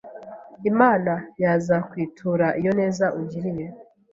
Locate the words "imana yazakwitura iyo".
0.71-2.71